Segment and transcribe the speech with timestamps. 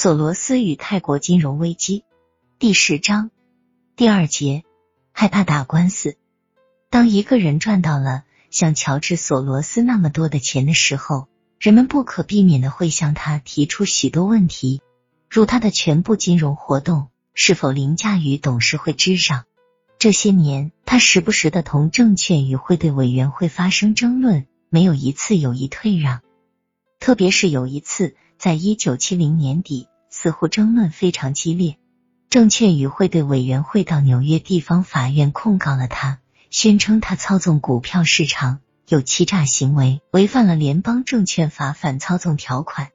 [0.00, 2.04] 索罗斯与泰国金融危机
[2.60, 3.32] 第十章
[3.96, 4.62] 第二节，
[5.10, 6.16] 害怕打官司。
[6.88, 11.26] 当一个人赚到了像乔治·索罗斯那么多的钱的时候，
[11.58, 14.82] 人们不可避免的会向他提出许多问题，
[15.28, 19.46] 如他的全部金融活动是否凌驾于董事会之上。
[19.98, 26.20] 这些年，他时不时的同证券与汇兑委员会发生争论，没有一次有意退让。
[27.00, 31.76] 特别是有一次，在一九七零年底，似乎争论非常激烈。
[32.30, 42.90] 证券与汇兑委员会到纽约地方法院控告了他，宣称他操纵股票市场有欺诈行为，违反了联邦证券法反操纵条款。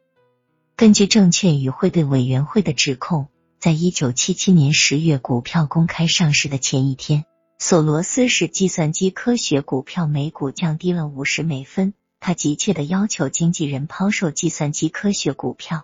[0.75, 3.27] 根据证券与汇兑委员会的指控。
[3.59, 7.23] 在一九七七年十月股票公开上市的前一天，
[7.59, 11.93] 索罗斯使计算机科学股票每股降低了五十美分。
[12.25, 15.83] 他急切的要求经纪人抛售计算机科学股票。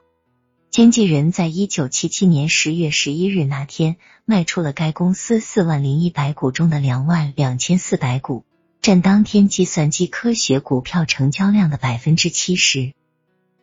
[0.72, 8.46] 经纪人在一九七七年十月十一日那天卖出了该公司四万零一百股中的两万两千四百股，
[8.82, 12.94] 占当天计算机科学股票成交量的百分之七十。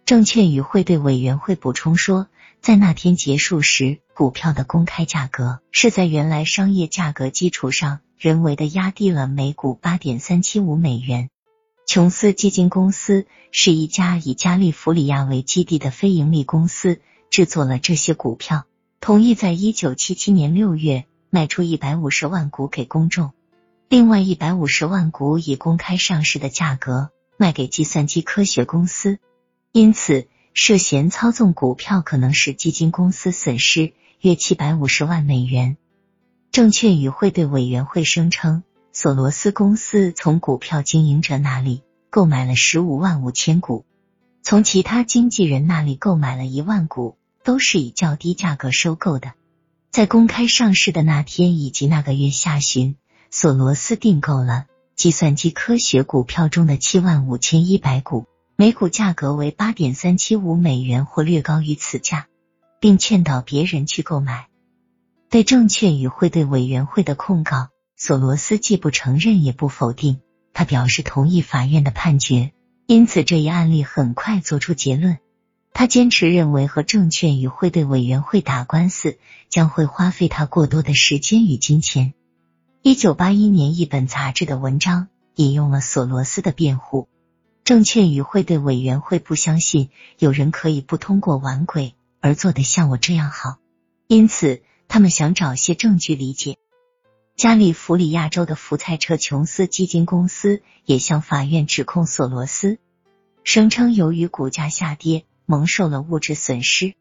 [0.04, 2.28] 证券与汇兑委员会补充说。
[2.60, 11.30] 在那天结束时，股票的公开价格是在原来商业价格基础上人为的压低了每股八点三七五美元。
[11.86, 18.66] 琼斯基金公司是一家以加利福尼亚为基地的非盈利公司，制作了这些股票，
[19.00, 23.30] 同意在一九七七年六月卖出一百五十万股给公众，
[23.88, 29.18] 另外一百五十万股以公开上市的价格卖给计算机科学公司，
[29.72, 30.26] 因此。
[30.58, 35.76] 涉嫌操纵股票可能使基金公司损失约七百五十万美元。
[36.50, 38.62] 证券与汇兑委员会声称，
[38.98, 43.84] 索罗斯公司从股票经营者那里购买了十五万五千股，
[44.42, 49.34] 从其他经纪人那里购买了一万股，都是以较低价格收购的。
[49.90, 52.96] 在公开上市的那天以及那个月下旬，
[53.30, 54.64] 索罗斯订购了
[54.94, 58.24] 计算机科学股票中的七万五千一百股。
[58.56, 62.28] 每股价格为八点三七五美元或略高于此价，
[62.80, 64.46] 并劝导别人去购买。
[65.28, 70.20] 对证券与汇兑委员会的控告，索罗斯既不承认也不否定。
[70.52, 72.52] 他表示同意法院的判决，
[72.86, 75.18] 因此这一案例很快做出结论。
[75.72, 79.18] 他坚持认为和证券与汇兑委员会打官司
[79.50, 82.14] 将会花费他过多的时间与金钱。
[82.80, 87.08] 一九八一年，一本杂志的文章引用了索罗斯的辩护。
[87.64, 93.58] 证券与汇兑委员会不相信有人可以不通过玩鬼而做得像我这样好，
[94.06, 96.56] 因此他们想找些证据理解。
[97.36, 102.78] 加利福尼亚州的福赛车琼斯基金公司也向法院指控索罗斯，
[103.44, 106.94] 声称由于股价下跌蒙受了物质损失。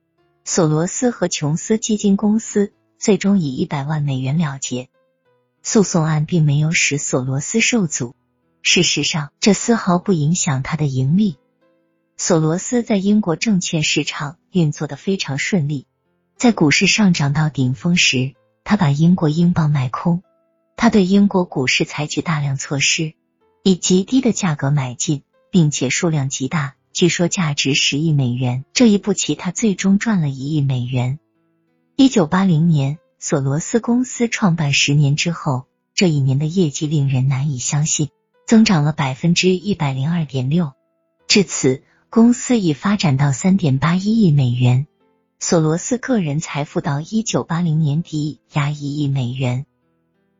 [0.43, 4.89] 索罗斯和琼斯基金公司最终以一百万美元了结。
[5.63, 8.13] 诉讼案并没有使索罗斯受阻。
[8.61, 11.37] 事实上，这丝毫不影响他的盈利。
[12.17, 15.87] 索罗斯在英国证券市场运作的非常顺利，
[16.35, 20.21] 在股市上涨到顶峰时，他把英国英镑卖空。
[20.75, 23.13] 他对英国股市采取大量措施，
[23.63, 28.65] 以极低的价格买进，并且数量极大，据说价值十亿美元。
[28.73, 31.19] 这一步棋，他最终赚了一亿美元。
[31.95, 38.09] 一九八零年，索罗斯公司创办十年之后，这一年的业绩令人难以相信。
[38.47, 40.73] 增长了百分之一百零二点六，
[41.27, 41.81] 至此
[42.11, 44.85] 公司已发展到三点八一亿美元。
[45.47, 49.67] 索罗斯个人财富到一九八零年底压一亿美元。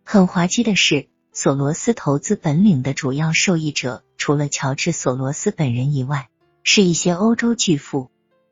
[0.04, 6.30] 很滑稽的是，索罗斯投资本领的主要受益者，除了乔治·索罗斯本人以外，
[6.64, 8.10] 是一些欧洲巨富，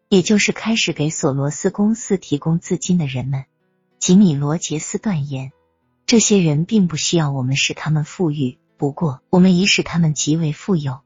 [0.10, 3.46] 也就是开始给索罗斯公司提供资金的人们。
[3.98, 5.52] 吉米·罗杰斯断言，
[6.06, 8.60] 这些人并不需要我们使他们富裕。
[8.78, 11.00] 不过，我们已使他们极为富有。